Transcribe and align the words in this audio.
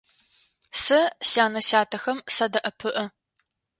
Сэ 0.83 0.99
сянэ-сятэхэм 1.29 2.17
садэӀэпыӀэ. 2.35 3.05